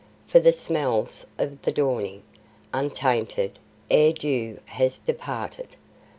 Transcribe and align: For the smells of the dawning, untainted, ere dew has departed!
For 0.27 0.39
the 0.39 0.51
smells 0.51 1.27
of 1.37 1.61
the 1.61 1.71
dawning, 1.71 2.23
untainted, 2.73 3.59
ere 3.91 4.13
dew 4.13 4.57
has 4.65 4.97
departed! 4.97 5.75